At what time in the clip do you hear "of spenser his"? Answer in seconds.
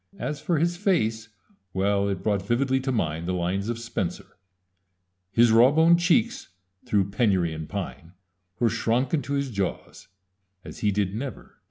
3.69-5.51